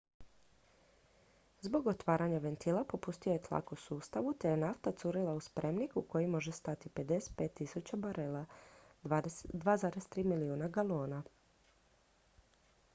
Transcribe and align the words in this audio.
zbog 1.65 1.89
otvaranja 1.91 2.39
ventila 2.45 2.79
popustio 2.93 3.31
je 3.33 3.41
tlak 3.47 3.73
u 3.75 3.77
sustavu 3.81 4.33
te 4.43 4.53
je 4.53 4.57
nafta 4.63 4.93
curila 5.03 5.35
u 5.41 5.45
spremnik 5.49 5.93
u 6.01 6.03
koji 6.15 6.27
može 6.37 6.51
stati 6.59 6.89
55.000 6.95 7.95
barela 8.07 8.45
2,3 9.05 10.23
milijuna 10.33 10.67
galona 10.79 11.23